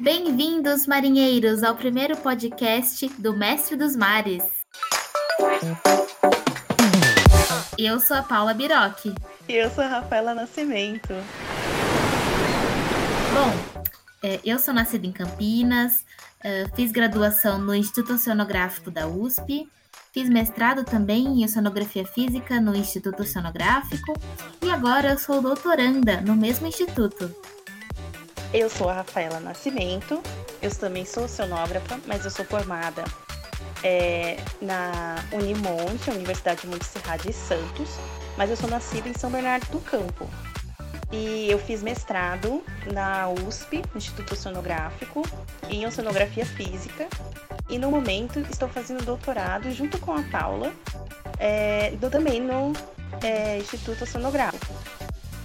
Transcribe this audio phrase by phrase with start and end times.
[0.00, 4.42] Bem-vindos, marinheiros, ao primeiro podcast do Mestre dos Mares.
[7.78, 9.14] Eu sou a Paula Biroc.
[9.48, 11.14] E eu sou a Rafaela Nascimento.
[13.32, 13.84] Bom,
[14.24, 16.04] é, eu sou nascida em Campinas,
[16.42, 19.68] é, fiz graduação no Instituto Oceanográfico da USP,
[20.12, 24.12] fiz mestrado também em Oceanografia Física no Instituto Oceanográfico
[24.62, 27.34] e agora eu sou doutoranda no mesmo instituto.
[28.52, 30.20] Eu sou a Rafaela Nascimento,
[30.60, 33.04] eu também sou oceanógrafa, mas eu sou formada
[33.84, 37.90] é, na Unimonte, Universidade Monte Serra de Santos,
[38.36, 40.28] mas eu sou nascida em São Bernardo do Campo.
[41.12, 45.22] E eu fiz mestrado na USP, Instituto Oceanográfico,
[45.68, 47.08] em Oceanografia Física.
[47.70, 50.72] E no momento estou fazendo doutorado junto com a Paula,
[51.38, 52.72] é, também no
[53.22, 54.74] é, Instituto Oceanográfico.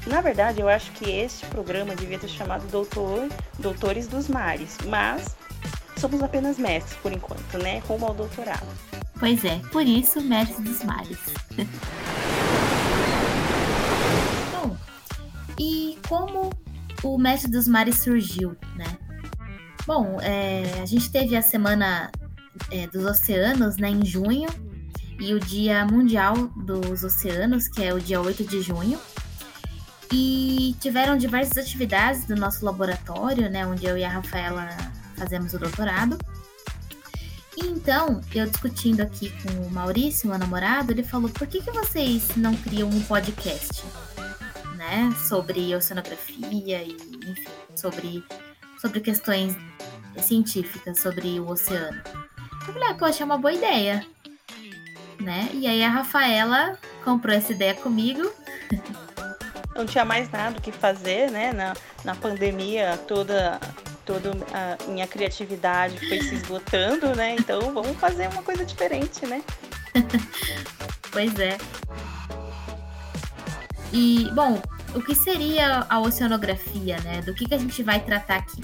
[0.08, 3.28] Na verdade, eu acho que este programa devia ter chamado Doutor,
[3.58, 5.36] Doutores dos Mares, mas
[5.98, 7.80] somos apenas mestres por enquanto, né?
[7.88, 8.68] Rumo ao doutorado.
[9.20, 11.18] Pois é, por isso, Mestres dos Mares.
[14.52, 14.78] Bom,
[15.60, 16.52] e como
[17.02, 18.95] o Mestre dos Mares surgiu, né?
[19.86, 22.12] Bom, é, a gente teve a Semana
[22.72, 24.50] é, dos Oceanos, né, em junho,
[25.20, 29.00] e o Dia Mundial dos Oceanos, que é o dia 8 de junho.
[30.12, 34.70] E tiveram diversas atividades do nosso laboratório, né, onde eu e a Rafaela
[35.16, 36.18] fazemos o doutorado.
[37.58, 41.72] E então, eu discutindo aqui com o Maurício, meu namorado, ele falou: por que, que
[41.72, 43.84] vocês não criam um podcast?
[44.76, 45.16] Né?
[45.28, 48.24] Sobre oceanografia e, enfim, sobre,
[48.80, 49.56] sobre questões
[50.22, 52.02] científicas sobre o oceano.
[52.68, 54.06] Eu falei, ah, poxa, é uma boa ideia.
[55.20, 55.50] Né?
[55.54, 58.32] E aí a Rafaela comprou essa ideia comigo.
[59.76, 61.52] Não tinha mais nada o que fazer, né?
[61.52, 63.60] Na, na pandemia toda
[64.06, 67.36] toda a minha criatividade foi se esgotando, né?
[67.40, 69.42] Então vamos fazer uma coisa diferente, né?
[71.12, 71.58] pois é.
[73.92, 74.62] E, bom,
[74.96, 77.22] o que seria a oceanografia, né?
[77.22, 78.62] Do que, que a gente vai tratar aqui?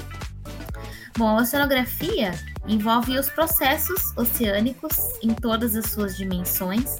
[1.17, 2.31] Bom, a oceanografia
[2.67, 6.99] envolve os processos oceânicos em todas as suas dimensões,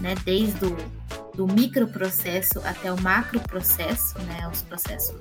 [0.00, 0.14] né?
[0.24, 0.76] Desde o
[1.36, 4.48] do microprocesso até o macroprocesso, né?
[4.48, 5.14] Os processos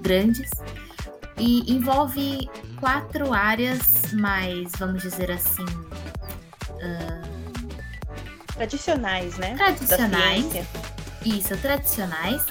[0.00, 0.50] grandes
[1.38, 5.64] e envolve quatro áreas mais, vamos dizer assim.
[6.68, 7.32] Uh...
[8.54, 9.54] Tradicionais, né?
[9.56, 10.46] Tradicionais.
[11.24, 12.44] Isso, tradicionais.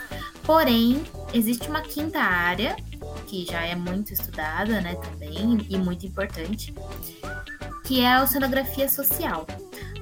[0.44, 1.04] Porém,
[1.34, 2.76] existe uma quinta área,
[3.28, 6.74] que já é muito estudada, né, também, e muito importante,
[7.84, 9.46] que é a oceanografia social.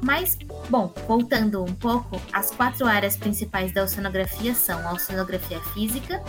[0.02, 0.38] Mas,
[0.70, 6.24] bom, voltando um pouco, as quatro áreas principais da oceanografia são a oceanografia física,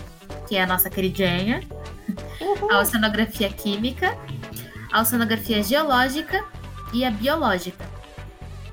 [0.48, 1.62] que é a nossa queridinha,
[2.40, 2.72] Uhum.
[2.72, 4.16] a oceanografia química,
[4.92, 6.44] a oceanografia geológica
[6.92, 7.84] e a biológica,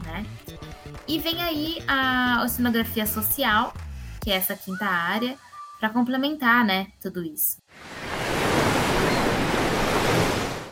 [0.03, 0.25] né?
[1.07, 3.73] E vem aí a oceanografia social,
[4.27, 5.37] que é essa quinta área,
[5.79, 7.55] para complementar, né, tudo isso.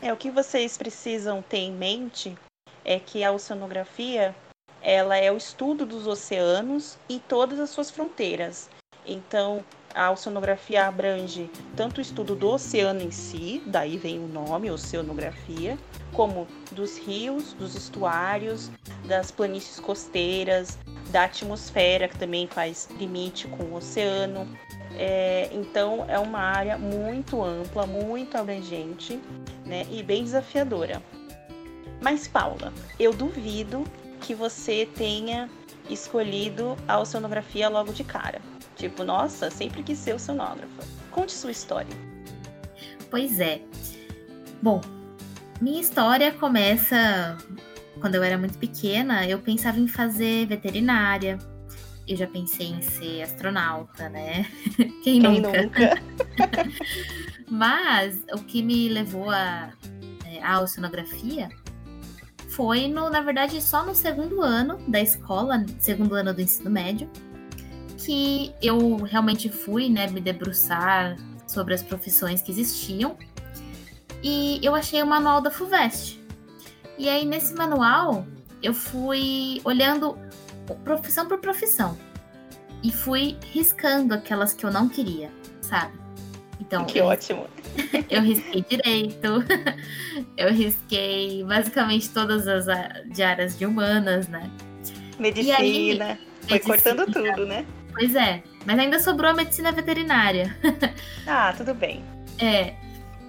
[0.02, 2.38] É o que vocês precisam ter em mente
[2.84, 4.36] é que a oceanografia
[4.82, 8.70] ela é o estudo dos oceanos e todas as suas fronteiras.
[9.06, 9.64] Então,
[9.96, 15.78] a oceanografia abrange tanto o estudo do oceano em si, daí vem o nome, oceanografia,
[16.12, 18.70] como dos rios, dos estuários,
[19.08, 20.78] das planícies costeiras,
[21.12, 24.46] da atmosfera, que também faz limite com o oceano.
[24.98, 29.20] É, então, é uma área muito ampla, muito abrangente
[29.66, 31.02] né, e bem desafiadora.
[32.02, 33.84] Mas, Paula, eu duvido
[34.20, 35.50] que você tenha
[35.90, 38.42] escolhido a oceanografia logo de cara.
[38.76, 40.84] Tipo, nossa, sempre quis ser oceanógrafa.
[41.12, 41.96] Conte sua história.
[43.10, 43.62] Pois é.
[44.62, 44.82] Bom,
[45.62, 47.38] minha história começa
[48.02, 49.26] quando eu era muito pequena.
[49.26, 51.38] Eu pensava em fazer veterinária.
[52.08, 54.46] Eu já pensei em ser astronauta, né?
[55.04, 55.64] Quem, Quem nunca?
[55.64, 56.02] nunca?
[57.50, 59.72] Mas o que me levou a,
[60.26, 61.50] é, a oceanografia
[62.50, 67.10] foi, no, na verdade, só no segundo ano da escola, segundo ano do ensino médio,
[68.06, 71.18] que eu realmente fui, né, me debruçar
[71.48, 73.18] sobre as profissões que existiam.
[74.22, 76.20] E eu achei o manual da FUVEST.
[76.98, 78.26] E aí, nesse manual,
[78.62, 80.18] eu fui olhando
[80.84, 81.98] profissão por profissão.
[82.84, 85.32] E fui riscando aquelas que eu não queria,
[85.62, 85.94] sabe?
[86.60, 87.48] Então, que eu, ótimo!
[88.10, 89.44] Eu risquei direito,
[90.38, 92.66] eu risquei basicamente todas as
[93.10, 94.50] de áreas de humanas, né?
[95.20, 96.18] Medicina.
[96.48, 97.66] Foi cortando tudo, né?
[97.98, 100.56] Pois é, mas ainda sobrou a medicina veterinária.
[101.26, 102.04] ah, tudo bem.
[102.38, 102.76] É,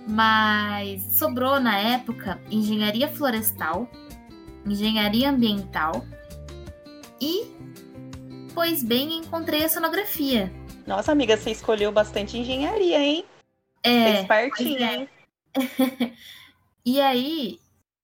[0.09, 3.89] mas sobrou na época engenharia florestal,
[4.67, 6.05] engenharia ambiental
[7.21, 7.47] e,
[8.55, 10.53] pois bem, encontrei a sonografia.
[10.85, 13.25] Nossa, amiga, você escolheu bastante engenharia, hein?
[13.85, 14.25] É.
[14.25, 14.95] Fez é.
[14.95, 15.09] hein?
[16.85, 17.61] e aí,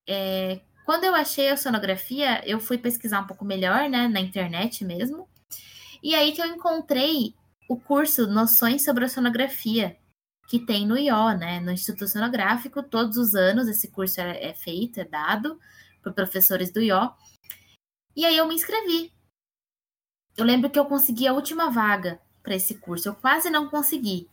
[0.09, 4.85] é, quando eu achei a sonografia, eu fui pesquisar um pouco melhor, né, na internet
[4.85, 5.29] mesmo.
[6.03, 7.35] E aí que eu encontrei
[7.69, 9.97] o curso Noções sobre Sonografia,
[10.49, 12.83] que tem no IO, né, no Instituto Sonográfico.
[12.83, 15.59] Todos os anos esse curso é, é feito, é dado
[16.03, 17.13] por professores do IO.
[18.17, 19.13] E aí eu me inscrevi.
[20.37, 23.09] Eu lembro que eu consegui a última vaga para esse curso.
[23.09, 24.29] Eu quase não consegui,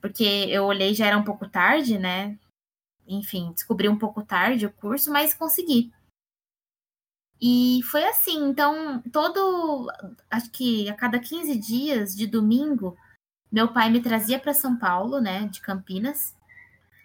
[0.00, 2.38] porque eu olhei já era um pouco tarde, né?
[3.06, 5.92] Enfim, descobri um pouco tarde o curso, mas consegui.
[7.46, 9.92] E foi assim, então, todo,
[10.30, 12.96] acho que a cada 15 dias de domingo,
[13.52, 16.34] meu pai me trazia para São Paulo, né, de Campinas,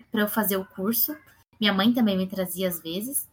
[0.10, 1.14] para eu fazer o curso.
[1.60, 3.28] Minha mãe também me trazia às vezes.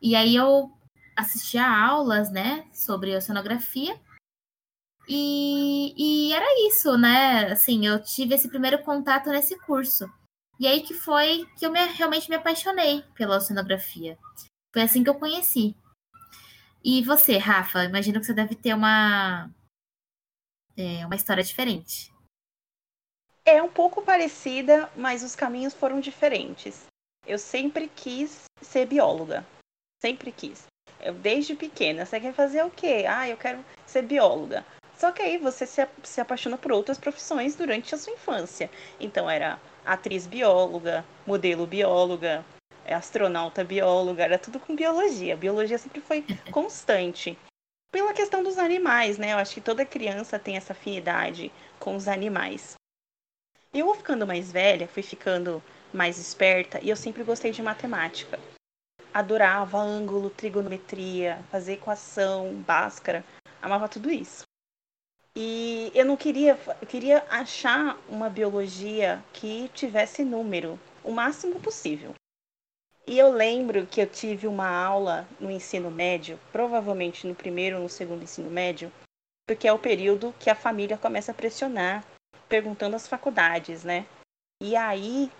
[0.00, 0.72] E aí eu
[1.14, 4.00] assistia aulas, né, sobre oceanografia.
[5.06, 7.52] E, e era isso, né?
[7.52, 10.10] Assim, eu tive esse primeiro contato nesse curso.
[10.58, 14.16] E aí que foi que eu me, realmente me apaixonei pela oceanografia.
[14.72, 15.76] Foi assim que eu conheci.
[16.84, 19.48] E você, Rafa, imagino que você deve ter uma,
[20.76, 22.12] é, uma história diferente.
[23.44, 26.86] É um pouco parecida, mas os caminhos foram diferentes.
[27.26, 29.46] Eu sempre quis ser bióloga.
[30.00, 30.66] Sempre quis.
[31.00, 32.04] Eu, desde pequena.
[32.04, 33.04] Você quer fazer o quê?
[33.08, 34.64] Ah, eu quero ser bióloga.
[34.96, 38.70] Só que aí você se, se apaixona por outras profissões durante a sua infância.
[39.00, 42.44] Então era atriz bióloga, modelo bióloga,
[42.86, 45.34] astronauta bióloga, era tudo com biologia.
[45.34, 47.38] A biologia sempre foi constante.
[47.90, 49.32] Pela questão dos animais, né?
[49.32, 52.74] Eu acho que toda criança tem essa afinidade com os animais.
[53.72, 55.62] Eu vou ficando mais velha, fui ficando
[55.92, 58.38] mais esperta e eu sempre gostei de matemática.
[59.12, 63.24] Adorava ângulo, trigonometria, fazer equação, báscara,
[63.60, 64.44] amava tudo isso.
[65.34, 72.14] E eu não queria, eu queria achar uma biologia que tivesse número, o máximo possível.
[73.06, 77.82] E eu lembro que eu tive uma aula no ensino médio, provavelmente no primeiro ou
[77.82, 78.92] no segundo ensino médio,
[79.46, 82.04] porque é o período que a família começa a pressionar,
[82.48, 84.06] perguntando às faculdades, né?
[84.62, 85.30] E aí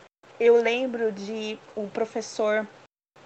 [0.40, 2.66] eu lembro de o um professor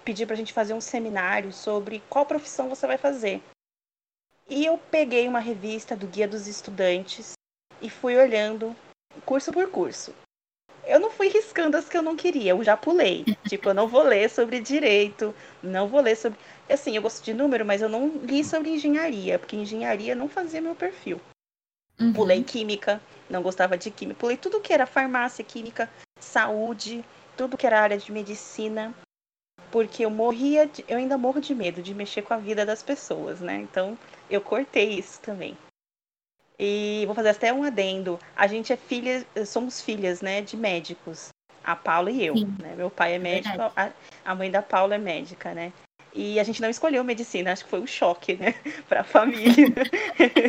[0.05, 3.41] pedir para a gente fazer um seminário sobre qual profissão você vai fazer.
[4.47, 7.33] E eu peguei uma revista do Guia dos Estudantes
[7.81, 8.75] e fui olhando
[9.25, 10.13] curso por curso.
[11.59, 13.25] Eu não fui riscando as que eu não queria, eu já pulei.
[13.47, 16.37] tipo, eu não vou ler sobre direito, não vou ler sobre.
[16.69, 20.61] Assim, eu gosto de número, mas eu não li sobre engenharia, porque engenharia não fazia
[20.61, 21.19] meu perfil.
[21.99, 22.13] Uhum.
[22.13, 24.19] Pulei química, não gostava de química.
[24.19, 25.89] Pulei tudo que era farmácia, química,
[26.19, 27.03] saúde,
[27.35, 28.93] tudo que era área de medicina
[29.71, 32.81] porque eu morria, de, eu ainda morro de medo de mexer com a vida das
[32.81, 33.57] pessoas, né?
[33.57, 33.97] Então
[34.29, 35.57] eu cortei isso também.
[36.57, 38.19] E vou fazer até um adendo.
[38.35, 41.29] A gente é filha, somos filhas, né, de médicos.
[41.67, 42.75] A Paula e eu, né?
[42.77, 43.91] Meu pai é médico, a,
[44.23, 45.73] a mãe da Paula é médica, né?
[46.13, 48.55] E a gente não escolheu medicina, acho que foi um choque, né,
[48.87, 49.75] para a família.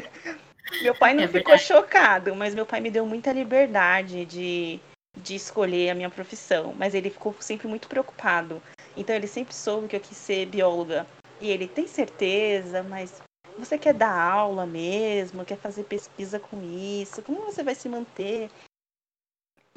[0.81, 4.79] meu pai não é ficou chocado, mas meu pai me deu muita liberdade de,
[5.17, 8.63] de escolher a minha profissão, mas ele ficou sempre muito preocupado.
[8.97, 11.05] Então ele sempre soube que eu quis ser bióloga.
[11.41, 13.21] E ele tem certeza, mas
[13.59, 15.45] você quer dar aula mesmo?
[15.45, 17.23] Quer fazer pesquisa com isso?
[17.23, 18.49] Como você vai se manter?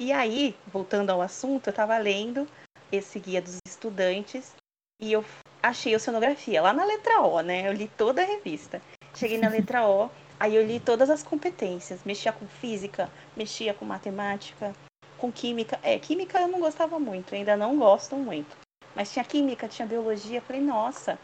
[0.02, 2.48] E aí, voltando ao assunto, eu estava lendo
[2.90, 4.52] esse guia dos estudantes
[5.00, 5.24] e eu
[5.62, 7.68] achei oceanografia lá na letra O, né?
[7.68, 8.82] Eu li toda a revista.
[9.14, 12.02] Cheguei na letra O, aí eu li todas as competências.
[12.02, 14.74] Mexia com física, mexia com matemática,
[15.18, 15.78] com química.
[15.84, 18.56] É, química eu não gostava muito, ainda não gosto muito.
[18.96, 20.38] Mas tinha química, tinha biologia.
[20.38, 21.16] Eu falei, nossa,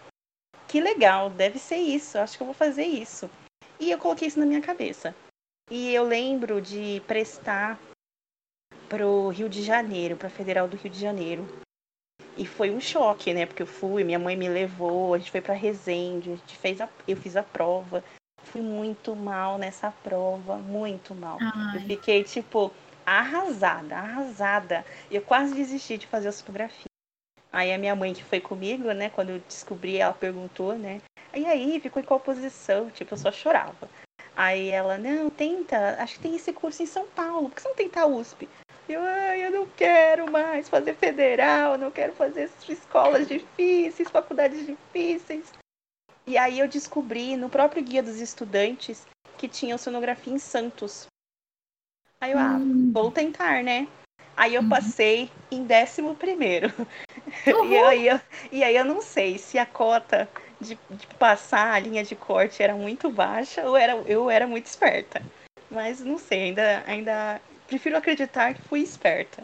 [0.68, 3.28] que legal, deve ser isso, acho que eu vou fazer isso.
[3.80, 5.12] E eu coloquei isso na minha cabeça.
[5.68, 7.76] E eu lembro de prestar
[8.88, 11.46] pro Rio de Janeiro, pra Federal do Rio de Janeiro.
[12.36, 13.46] E foi um choque, né?
[13.46, 16.80] Porque eu fui, minha mãe me levou, a gente foi para Resende, a gente fez
[16.80, 18.02] a, eu fiz a prova.
[18.44, 21.38] Fui muito mal nessa prova, muito mal.
[21.40, 21.76] Ai.
[21.76, 22.72] Eu fiquei, tipo,
[23.04, 24.84] arrasada, arrasada.
[25.10, 26.86] Eu quase desisti de fazer a fotografia.
[27.52, 31.00] Aí a minha mãe que foi comigo, né, quando eu descobri, ela perguntou, né?
[31.34, 32.90] E aí, ficou em qual posição?
[32.90, 33.88] Tipo, eu só chorava.
[34.36, 37.68] Aí ela, não, tenta, acho que tem esse curso em São Paulo, por que você
[37.68, 38.48] não tenta a USP?
[38.88, 45.52] Eu, ai, eu não quero mais fazer federal, não quero fazer escolas difíceis, faculdades difíceis.
[46.26, 51.06] E aí eu descobri no próprio guia dos estudantes que tinha oceanografia em Santos.
[52.20, 52.90] Aí eu, ah, hum.
[52.92, 53.86] vou tentar, né?
[54.36, 54.68] Aí eu uhum.
[54.68, 56.72] passei em décimo primeiro.
[57.46, 60.28] E, aí eu, e aí eu não sei se a cota
[60.60, 64.66] de, de, passar a linha de corte era muito baixa ou era, eu era muito
[64.66, 65.22] esperta.
[65.70, 69.42] Mas não sei, ainda, ainda prefiro acreditar que fui esperta.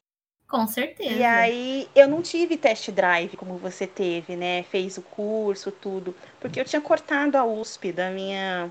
[0.48, 1.12] Com certeza.
[1.12, 4.62] E aí eu não tive test drive como você teve, né?
[4.64, 6.14] Fez o curso, tudo.
[6.40, 8.70] Porque eu tinha cortado a USP da minha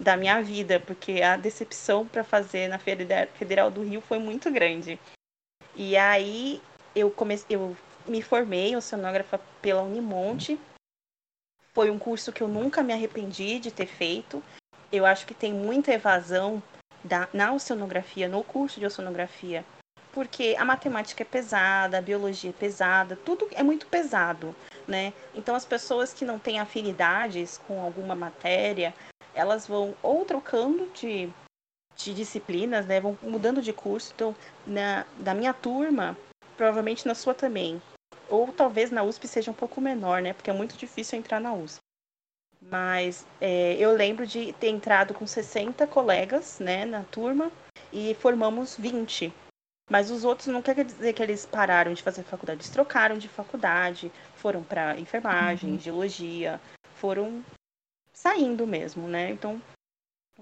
[0.00, 4.98] da minha vida, porque a decepção para fazer na Federal do Rio foi muito grande.
[5.74, 6.62] E aí
[6.94, 7.76] eu comecei, eu
[8.06, 10.58] me formei oceanógrafa pela Unimonte.
[11.74, 14.42] Foi um curso que eu nunca me arrependi de ter feito.
[14.90, 16.62] Eu acho que tem muita evasão
[17.08, 19.64] da, na oceanografia, no curso de oceanografia,
[20.12, 24.54] porque a matemática é pesada, a biologia é pesada, tudo é muito pesado,
[24.86, 25.12] né?
[25.34, 28.94] Então as pessoas que não têm afinidades com alguma matéria,
[29.34, 31.30] elas vão ou trocando de,
[31.96, 33.00] de disciplinas, né?
[33.00, 34.12] Vão mudando de curso.
[34.14, 34.34] Então,
[34.66, 36.16] na, da minha turma,
[36.56, 37.80] provavelmente na sua também.
[38.28, 40.32] Ou talvez na USP seja um pouco menor, né?
[40.32, 41.78] Porque é muito difícil entrar na USP.
[42.60, 47.50] Mas é, eu lembro de ter entrado com 60 colegas né, na turma
[47.92, 49.32] e formamos 20.
[49.90, 53.28] Mas os outros não quer dizer que eles pararam de fazer faculdade, eles trocaram de
[53.28, 55.78] faculdade, foram para enfermagem, uhum.
[55.78, 56.60] geologia,
[56.96, 57.42] foram
[58.12, 59.30] saindo mesmo, né?
[59.30, 59.62] Então,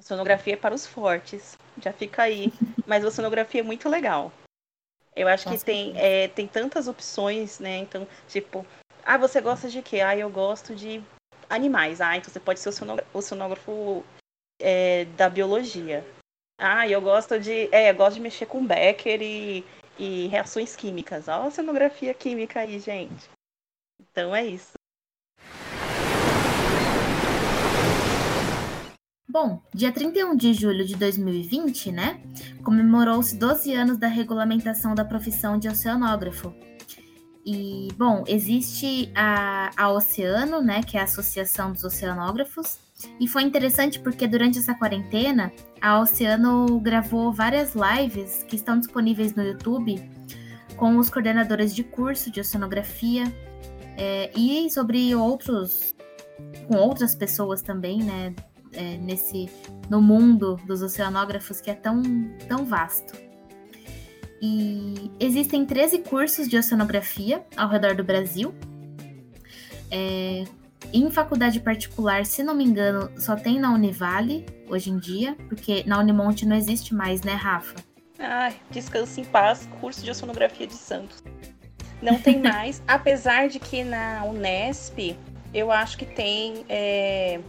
[0.01, 2.53] sonografia é para os fortes, já fica aí.
[2.87, 4.33] Mas a sonografia é muito legal.
[5.15, 7.79] Eu acho que tem, é, tem tantas opções, né?
[7.79, 8.67] Então, tipo,
[9.05, 10.01] ah, você gosta de quê?
[10.01, 11.03] Ah, eu gosto de
[11.49, 12.01] animais.
[12.01, 12.71] Ah, então você pode ser
[13.13, 14.05] o sonógrafo
[14.61, 16.05] é, da biologia.
[16.59, 17.69] Ah, eu gosto de.
[17.73, 19.65] É, gosto de mexer com Becker e,
[19.99, 21.29] e reações químicas.
[21.29, 23.29] Olha a cenografia química aí, gente.
[24.01, 24.73] Então é isso.
[29.29, 32.23] Bom, dia 31 de julho de 2020, né,
[32.65, 36.55] comemorou-se 12 anos da regulamentação da profissão de oceanógrafo,
[37.47, 42.81] e, bom, existe a, a Oceano, né, que é a Associação dos Oceanógrafos,
[43.21, 49.37] e foi interessante porque durante essa quarentena, a Oceano gravou várias lives que estão disponíveis
[49.37, 50.03] no YouTube
[50.77, 53.25] com os coordenadores de curso de oceanografia
[53.97, 55.95] é, e sobre outros,
[56.67, 58.35] com outras pessoas também, né,
[58.73, 59.49] é, nesse,
[59.89, 62.03] no mundo dos oceanógrafos que é tão,
[62.49, 63.26] tão vasto.
[64.41, 68.55] E existem 13 cursos de oceanografia ao redor do Brasil.
[69.91, 70.45] É,
[70.93, 75.85] em faculdade particular, se não me engano, só tem na Univale hoje em dia, porque
[75.87, 77.75] na Unimonte não existe mais, né, Rafa?
[78.19, 81.23] Ai, descanse em paz, curso de oceanografia de Santos.
[82.01, 85.17] Não tem mais, apesar de que na Unesp
[85.53, 87.41] eu acho que tem é,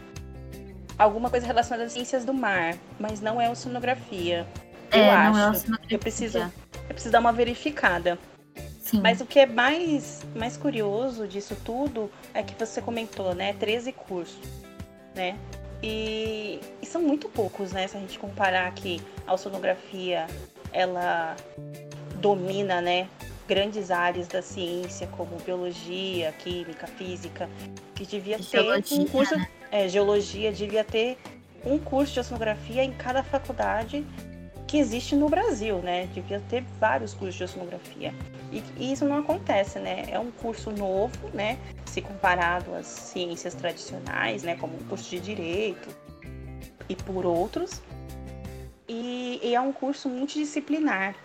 [0.97, 4.47] alguma coisa relacionada às ciências do mar, mas não é oceanografia.
[4.91, 5.69] Eu é, acho.
[5.69, 5.81] Não é.
[5.89, 6.51] Eu preciso
[6.87, 8.17] eu preciso dar uma verificada.
[8.79, 9.01] Sim.
[9.01, 13.53] Mas o que é mais, mais curioso disso tudo é que você comentou, né?
[13.53, 14.47] 13 cursos,
[15.13, 15.37] né?
[15.83, 17.87] E, e, são muito poucos, né?
[17.87, 20.25] Se a gente comparar que a oceanografia,
[20.71, 21.35] ela
[22.15, 23.09] domina, né?
[23.45, 27.49] Grandes áreas da ciência, como biologia, química, física,
[27.93, 29.35] que devia geologia, ter um curso...
[29.35, 29.47] Né?
[29.69, 31.17] É, geologia, devia ter
[31.65, 34.05] um curso de oceanografia em cada faculdade
[34.67, 36.07] que existe no Brasil, né?
[36.07, 38.13] Devia ter vários cursos de oceanografia.
[38.51, 40.05] E, e, isso não acontece, né?
[40.09, 41.57] É um curso novo, né?
[41.85, 44.55] Se comparado às ciências tradicionais, né?
[44.57, 45.89] Como o curso de Direito
[46.89, 47.81] e por outros.
[48.87, 51.15] E, e é um curso multidisciplinar.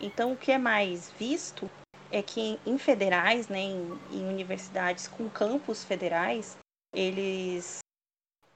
[0.00, 1.68] Então, o que é mais visto
[2.12, 3.60] é que em federais, né?
[3.60, 6.56] Em, em universidades com campos federais,
[6.94, 7.83] eles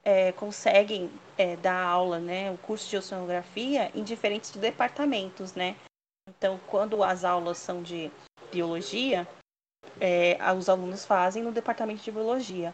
[0.09, 5.75] é, conseguem é, dar aula, né, o curso de oceanografia em diferentes departamentos, né?
[6.27, 8.11] Então, quando as aulas são de
[8.51, 9.27] biologia,
[10.01, 12.73] é, os alunos fazem no departamento de biologia.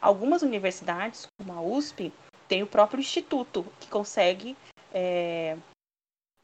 [0.00, 2.12] Algumas universidades, como a USP,
[2.48, 4.56] tem o próprio instituto que consegue
[4.92, 5.56] é,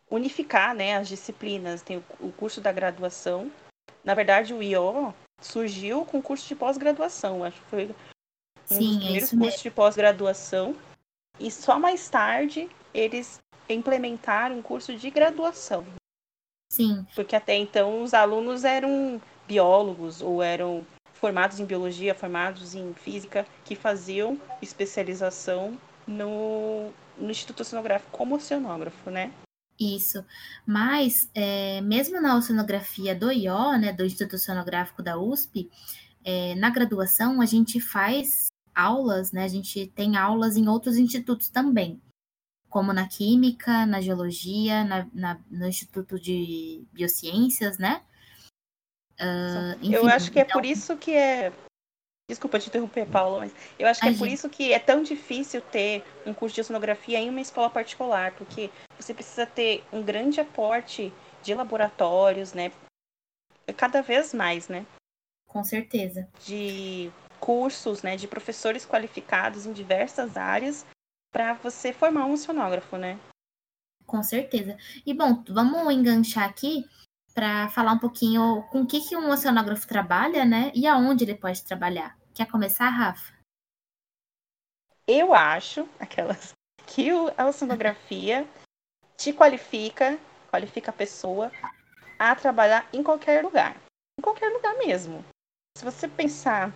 [0.08, 1.82] unificar né, as disciplinas.
[1.82, 3.50] Tem o, curso da graduação.
[4.04, 7.42] Na verdade, o IO surgiu com o curso de pós-graduação.
[7.42, 7.94] Acho que foi
[8.72, 10.76] Sim, dos é primeiros é cursos de pós-graduação.
[11.38, 15.84] E só mais tarde eles implementaram um curso de graduação.
[16.72, 17.06] Sim.
[17.14, 23.46] Porque até então os alunos eram biólogos ou eram formados em biologia, formados em física,
[23.64, 29.32] que faziam especialização no, no Instituto Oceanográfico como oceanógrafo, né?
[29.78, 30.24] Isso.
[30.66, 35.70] Mas, é, mesmo na oceanografia do IO, né, do Instituto Oceanográfico da USP,
[36.24, 39.44] é, na graduação a gente faz aulas, né?
[39.44, 42.00] A gente tem aulas em outros institutos também,
[42.68, 48.02] como na Química, na Geologia, na, na no Instituto de Biociências, né?
[49.20, 51.52] Uh, enfim, eu acho que é por então isso que é.
[52.28, 55.60] Desculpa te interromper, Paula, mas eu acho que é por isso que é tão difícil
[55.60, 60.40] ter um curso de oceanografia em uma escola particular, porque você precisa ter um grande
[60.40, 61.12] aporte
[61.42, 62.70] de laboratórios, né?
[63.76, 64.86] Cada vez mais, né?
[65.48, 66.28] Com certeza.
[66.46, 70.86] De cursos, né, de professores qualificados em diversas áreas
[71.32, 73.18] para você formar um oceanógrafo, né?
[74.06, 74.76] Com certeza.
[75.06, 76.84] E bom, vamos enganchar aqui
[77.34, 80.72] para falar um pouquinho com o que, que um oceanógrafo trabalha, né?
[80.74, 82.18] E aonde ele pode trabalhar.
[82.34, 83.32] Quer começar, Rafa?
[85.06, 86.52] Eu acho, aquelas,
[86.86, 88.48] que a oceanografia
[89.16, 90.18] te qualifica,
[90.50, 91.52] qualifica a pessoa
[92.18, 93.76] a trabalhar em qualquer lugar.
[94.18, 95.24] Em qualquer lugar mesmo.
[95.76, 96.72] Se você pensar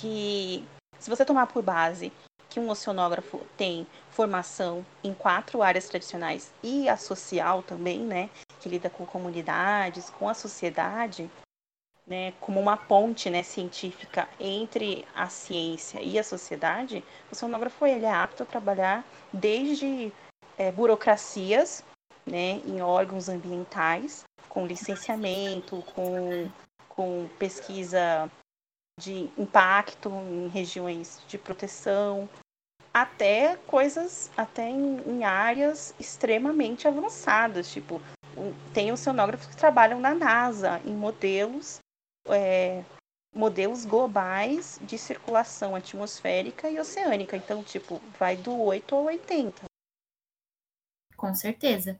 [0.00, 0.64] que,
[0.98, 2.10] se você tomar por base
[2.48, 8.28] que um oceanógrafo tem formação em quatro áreas tradicionais e a social também, né,
[8.58, 11.30] que lida com comunidades, com a sociedade,
[12.06, 18.04] né, como uma ponte, né, científica entre a ciência e a sociedade, o oceanógrafo ele
[18.04, 20.12] é apto a trabalhar desde
[20.58, 21.84] é, burocracias,
[22.26, 26.50] né, em órgãos ambientais, com licenciamento, com,
[26.88, 28.28] com pesquisa
[29.00, 32.28] de impacto em regiões de proteção,
[32.92, 38.00] até coisas, até em, em áreas extremamente avançadas, tipo,
[38.72, 41.78] tem oceanógrafos que trabalham na NASA, em modelos,
[42.28, 42.84] é,
[43.34, 47.36] modelos globais de circulação atmosférica e oceânica.
[47.36, 49.64] Então, tipo, vai do 8 ao 80.
[51.16, 51.98] Com certeza.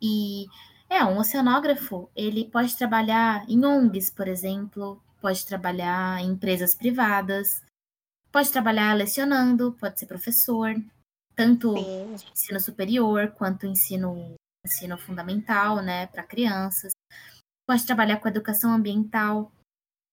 [0.00, 0.46] E
[0.88, 7.62] é, um oceanógrafo, ele pode trabalhar em ONGs, por exemplo, pode trabalhar em empresas privadas,
[8.32, 10.74] pode trabalhar lecionando, pode ser professor,
[11.36, 12.14] tanto Sim.
[12.32, 14.34] ensino superior quanto ensino,
[14.66, 16.92] ensino fundamental, né, para crianças.
[17.64, 19.52] Pode trabalhar com educação ambiental,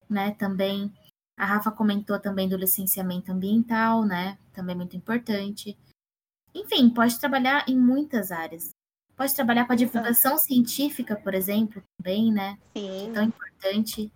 [0.08, 0.94] né, também.
[1.36, 5.76] A Rafa comentou também do licenciamento ambiental, né, também muito importante.
[6.54, 8.70] Enfim, pode trabalhar em muitas áreas.
[9.16, 12.58] Pode trabalhar com a divulgação científica, por exemplo, também, né?
[12.78, 12.88] Sim.
[12.88, 14.12] Que é tão importante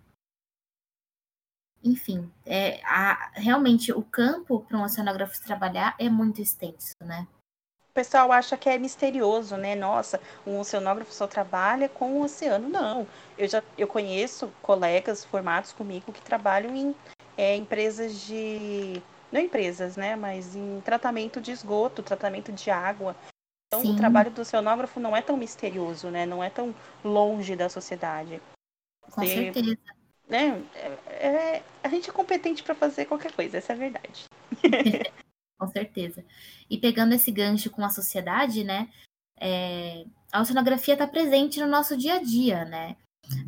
[1.84, 7.28] enfim, é, a, realmente o campo para um oceanógrafo trabalhar é muito extenso, né?
[7.90, 9.76] O pessoal acha que é misterioso, né?
[9.76, 12.68] Nossa, um oceanógrafo só trabalha com o oceano.
[12.68, 13.06] Não,
[13.38, 16.96] eu já eu conheço colegas formados comigo que trabalham em
[17.36, 20.16] é, empresas de não empresas, né?
[20.16, 23.14] Mas em tratamento de esgoto, tratamento de água.
[23.68, 23.92] Então, Sim.
[23.92, 26.24] o trabalho do oceanógrafo não é tão misterioso, né?
[26.24, 28.40] Não é tão longe da sociedade.
[29.02, 29.76] Com Você, certeza
[30.28, 30.62] né?
[30.74, 34.24] É, é, a gente é competente para fazer qualquer coisa, essa é a verdade.
[35.58, 36.24] com certeza.
[36.68, 38.88] E pegando esse gancho com a sociedade, né?
[39.38, 42.96] É, a oceanografia está presente no nosso dia a dia, né?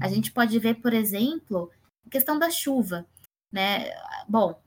[0.01, 1.71] A gente pode ver, por exemplo,
[2.07, 3.07] a questão da chuva,
[3.53, 3.91] né?
[4.29, 4.61] Bom,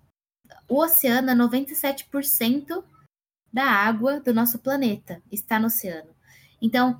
[0.67, 2.83] o oceano é 97%
[3.51, 6.13] da água do nosso planeta está no oceano.
[6.61, 6.99] Então,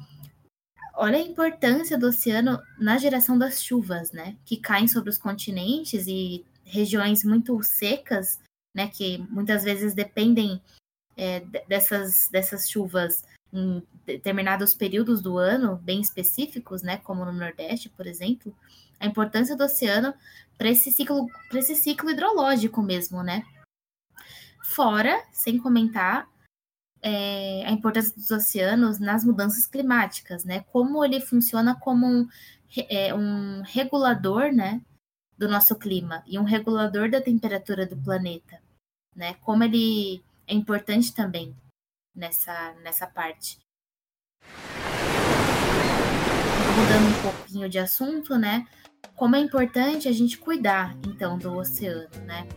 [1.00, 4.36] olha a importância do oceano na geração das chuvas, né?
[4.46, 8.40] Que caem sobre os continentes e regiões muito secas,
[8.76, 8.90] né?
[8.90, 10.62] Que muitas vezes dependem
[11.16, 16.98] é, dessas, dessas chuvas em determinados períodos do ano, bem específicos, né?
[16.98, 18.54] Como no Nordeste, por exemplo.
[19.00, 20.14] A importância do oceano
[20.58, 23.46] para esse ciclo, para esse ciclo hidrológico mesmo, né?
[24.62, 26.28] Fora, sem comentar,
[27.02, 30.62] é, a importância dos oceanos nas mudanças climáticas, né?
[30.72, 32.28] Como ele funciona como um,
[32.90, 34.82] é, um regulador, né,
[35.38, 38.62] do nosso clima e um regulador da temperatura do planeta,
[39.16, 39.36] né?
[39.36, 41.56] Como ele é importante também
[42.14, 43.58] nessa nessa parte.
[46.80, 48.66] Mudando um pouquinho de assunto, né?
[49.16, 52.48] Como é importante a gente cuidar então do oceano, né?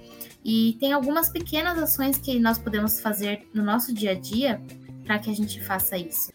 [0.45, 4.63] E tem algumas pequenas ações que nós podemos fazer no nosso dia a dia
[5.05, 6.31] para que a gente faça isso.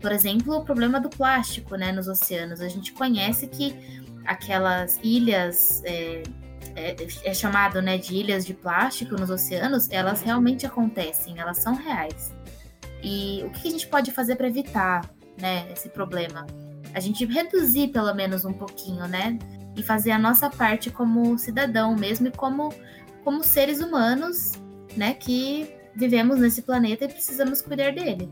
[0.00, 2.60] Por exemplo, o problema do plástico né, nos oceanos.
[2.62, 3.74] A gente conhece que
[4.24, 6.22] aquelas ilhas, é,
[6.74, 11.74] é, é chamado né, de ilhas de plástico nos oceanos, elas realmente acontecem, elas são
[11.74, 12.34] reais.
[13.02, 16.46] E o que a gente pode fazer para evitar né, esse problema?
[16.96, 19.38] A gente reduzir pelo menos um pouquinho, né?
[19.76, 22.72] E fazer a nossa parte como cidadão mesmo e como
[23.22, 24.52] como seres humanos,
[24.96, 28.30] né, que vivemos nesse planeta e precisamos cuidar dele.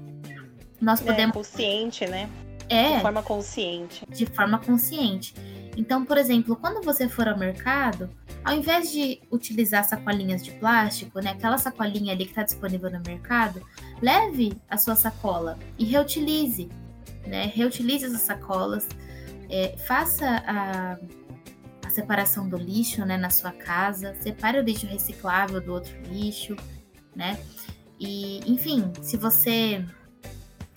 [0.80, 1.36] Nós é, podemos.
[1.36, 2.30] É, consciente, né?
[2.68, 2.96] É.
[2.96, 4.06] De forma consciente.
[4.08, 5.34] De forma consciente.
[5.76, 8.08] Então, por exemplo, quando você for ao mercado,
[8.44, 13.02] ao invés de utilizar sacolinhas de plástico, né, aquela sacolinha ali que está disponível no
[13.04, 13.60] mercado,
[14.00, 16.68] leve a sua sacola e reutilize,
[17.26, 17.50] né?
[17.54, 18.86] Reutilize essas sacolas,
[19.48, 20.98] é, faça a,
[21.84, 26.56] a separação do lixo, né, na sua casa, separe o lixo reciclável do outro lixo,
[27.14, 27.38] né?
[27.98, 29.84] E, enfim, se você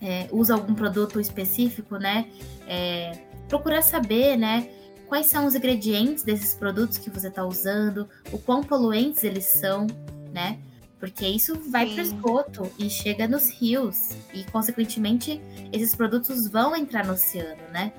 [0.01, 2.29] é, usa algum produto específico, né,
[2.67, 3.11] é,
[3.47, 4.69] procura saber, né,
[5.07, 9.87] quais são os ingredientes desses produtos que você está usando, o quão poluentes eles são,
[10.31, 10.59] né?
[10.99, 15.39] Porque isso vai para o esgoto e chega nos rios e, consequentemente,
[15.71, 17.93] esses produtos vão entrar no oceano, né?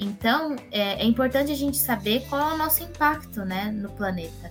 [0.00, 4.50] Então, é, é importante a gente saber qual é o nosso impacto, né, no planeta.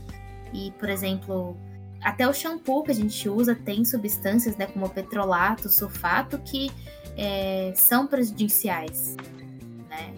[0.54, 1.58] E, por exemplo,
[2.02, 6.72] até o shampoo que a gente usa tem substâncias, né, como petrolato, sulfato, que
[7.18, 9.16] é, são prejudiciais,
[9.90, 10.14] né?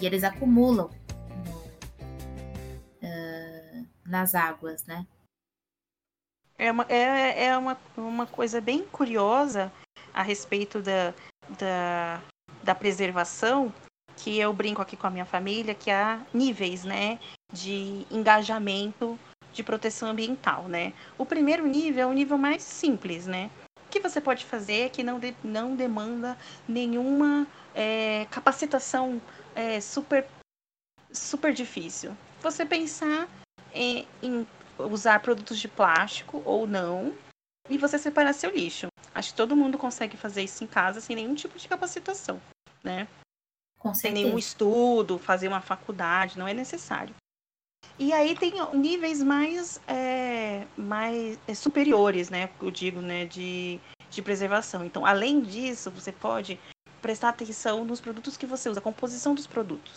[0.00, 0.90] E eles acumulam
[1.44, 1.56] no,
[3.06, 5.06] uh, nas águas, né?
[6.60, 9.72] É uma, é, é uma, uma coisa bem curiosa
[10.12, 11.14] a respeito da,
[11.58, 12.20] da,
[12.62, 13.72] da preservação,
[14.14, 17.18] que eu brinco aqui com a minha família, que há níveis, né,
[17.50, 19.18] de engajamento
[19.54, 20.92] de proteção ambiental, né?
[21.16, 23.50] O primeiro nível é o nível mais simples, né?
[23.86, 26.36] O que você pode fazer que não, de, não demanda
[26.68, 29.18] nenhuma é, capacitação
[29.54, 30.26] é, super,
[31.10, 32.14] super difícil.
[32.42, 33.26] Você pensar
[33.72, 34.46] em, em
[34.86, 37.14] usar produtos de plástico ou não
[37.68, 38.88] e você separar seu lixo.
[39.14, 42.40] Acho que todo mundo consegue fazer isso em casa sem nenhum tipo de capacitação,
[42.82, 43.08] né?
[43.78, 47.14] Com sem nenhum estudo, fazer uma faculdade, não é necessário.
[47.98, 52.50] E aí tem níveis mais, é, mais é, superiores, né?
[52.60, 53.26] Eu digo, né?
[53.26, 54.84] De, de preservação.
[54.84, 56.58] Então, além disso, você pode
[57.00, 59.94] prestar atenção nos produtos que você usa, a composição dos produtos.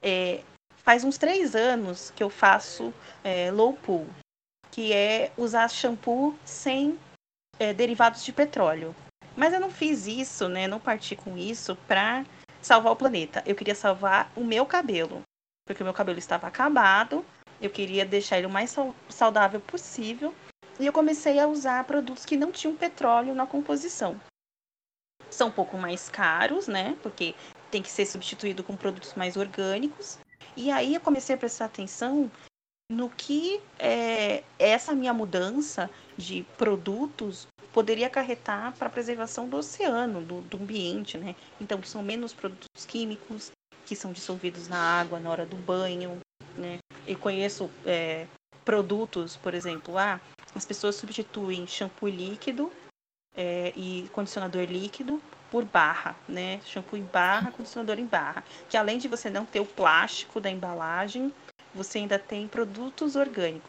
[0.00, 0.42] É,
[0.82, 2.92] faz uns três anos que eu faço
[3.22, 4.06] é, low pool,
[4.70, 6.98] que é usar shampoo sem
[7.58, 8.94] é, derivados de petróleo.
[9.36, 10.66] Mas eu não fiz isso, né?
[10.66, 12.24] Não parti com isso para
[12.60, 13.42] salvar o planeta.
[13.46, 15.22] Eu queria salvar o meu cabelo
[15.64, 17.24] porque o meu cabelo estava acabado,
[17.60, 18.74] eu queria deixar ele o mais
[19.08, 20.34] saudável possível,
[20.80, 24.20] e eu comecei a usar produtos que não tinham petróleo na composição.
[25.30, 26.96] São um pouco mais caros, né?
[27.02, 27.34] Porque
[27.70, 30.18] tem que ser substituído com produtos mais orgânicos.
[30.56, 32.30] E aí eu comecei a prestar atenção
[32.90, 40.20] no que é, essa minha mudança de produtos poderia acarretar para a preservação do oceano,
[40.20, 41.34] do, do ambiente, né?
[41.58, 43.50] Então, são menos produtos químicos,
[43.86, 46.20] que são dissolvidos na água na hora do banho,
[46.56, 46.78] né?
[47.06, 48.26] Eu conheço é,
[48.62, 50.20] produtos, por exemplo, ah,
[50.54, 52.70] as pessoas substituem shampoo líquido
[53.34, 55.20] é, e condicionador líquido
[55.52, 56.62] por barra, né?
[56.64, 58.42] Shampoo em barra, condicionador em barra.
[58.70, 61.30] Que além de você não ter o plástico da embalagem,
[61.74, 63.68] você ainda tem produtos orgânicos.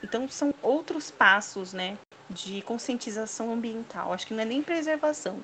[0.00, 1.98] Então são outros passos, né,
[2.30, 4.12] de conscientização ambiental.
[4.12, 5.42] Acho que não é nem preservação,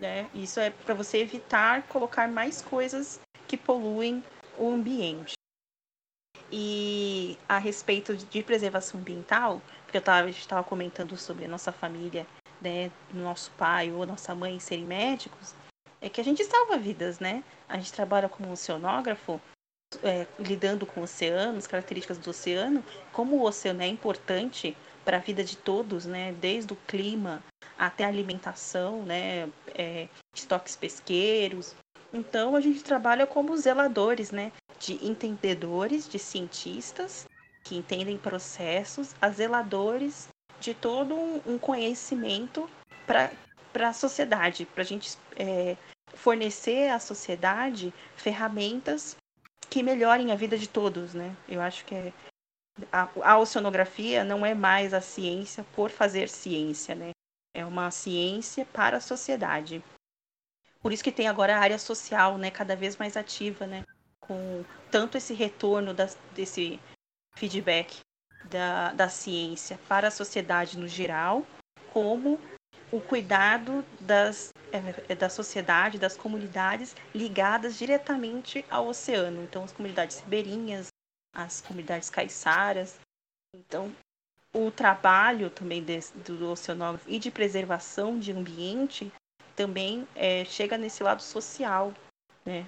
[0.00, 0.28] né?
[0.34, 4.24] Isso é para você evitar colocar mais coisas que poluem
[4.58, 5.34] o ambiente.
[6.50, 11.48] E a respeito de preservação ambiental, porque eu tava, a gente estava comentando sobre a
[11.48, 12.26] nossa família,
[12.60, 15.54] né, nosso pai ou nossa mãe serem médicos,
[16.00, 17.42] é que a gente salva vidas, né?
[17.68, 19.40] A gente trabalha como oceanógrafo,
[20.02, 25.42] é, lidando com oceanos, características do oceano, como o oceano é importante para a vida
[25.42, 26.32] de todos, né?
[26.32, 27.42] Desde o clima
[27.76, 29.48] até a alimentação, né?
[29.74, 31.74] É, estoques pesqueiros,
[32.12, 34.52] então a gente trabalha como zeladores, né?
[34.78, 37.26] De entendedores, de cientistas
[37.64, 40.28] que entendem processos, a zeladores
[40.60, 41.14] de todo
[41.46, 42.68] um, conhecimento
[43.06, 45.76] para a sociedade, para a gente é,
[46.14, 49.16] fornecer à sociedade ferramentas
[49.70, 51.36] que melhorem a vida de todos, né?
[51.48, 52.12] Eu acho que é,
[52.92, 57.10] a, a oceanografia não é mais a ciência por fazer ciência, né?
[57.54, 59.82] É uma ciência para a sociedade.
[60.80, 63.84] Por isso que tem agora a área social, né, cada vez mais ativa, né,
[64.20, 66.78] com tanto esse retorno das, desse
[67.34, 68.00] feedback
[68.50, 71.46] da, da ciência para a sociedade no geral,
[71.92, 72.40] como
[72.90, 79.42] o cuidado das, é, da sociedade, das comunidades ligadas diretamente ao oceano.
[79.42, 80.88] Então, as comunidades ribeirinhas,
[81.34, 82.98] as comunidades caiçaras.
[83.54, 83.94] Então,
[84.54, 89.12] o trabalho também desse, do oceanógrafo e de preservação de ambiente
[89.54, 91.92] também é, chega nesse lado social,
[92.44, 92.66] né?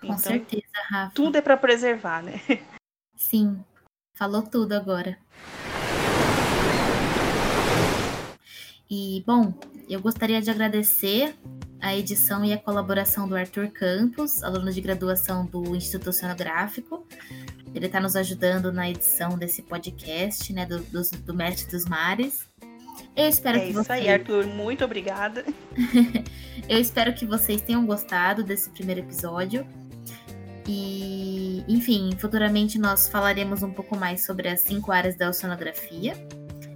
[0.00, 1.14] Com então, certeza, Rafa.
[1.14, 2.34] Tudo é para preservar, né?
[3.14, 3.64] Sim,
[4.12, 5.18] falou tudo agora.
[8.90, 9.54] E, bom,
[9.88, 11.34] eu gostaria de agradecer
[11.80, 17.06] a edição e a colaboração do Arthur Campos, aluno de graduação do Instituto Oceanográfico.
[17.74, 22.46] Ele está nos ajudando na edição desse podcast, né, do, do, do Mestre dos Mares.
[23.16, 24.00] Eu espero é que isso vocês...
[24.00, 24.46] aí, Arthur.
[24.46, 25.44] Muito obrigada.
[26.68, 29.66] Eu espero que vocês tenham gostado desse primeiro episódio.
[30.66, 36.14] E, enfim, futuramente nós falaremos um pouco mais sobre as cinco áreas da oceanografia.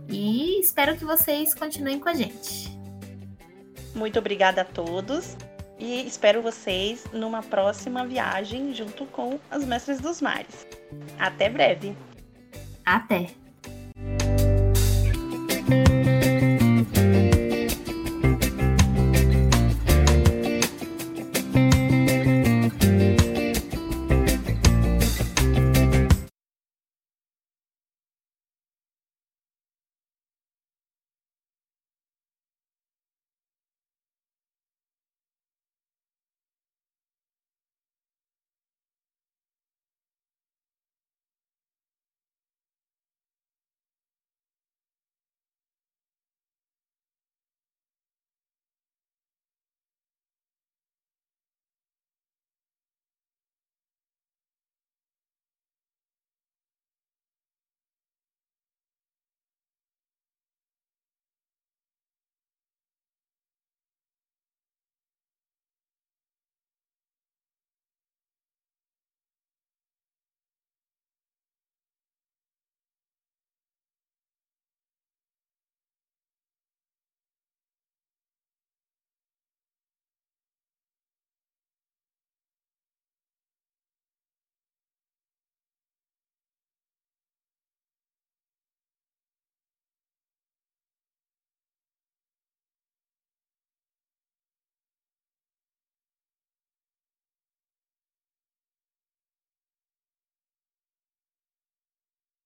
[0.08, 2.76] E espero que vocês continuem com a gente.
[3.94, 5.36] Muito obrigada a todos
[5.78, 10.66] e espero vocês numa próxima viagem junto com as Mestres dos Mares.
[11.18, 11.96] Até breve.
[12.84, 13.30] Até.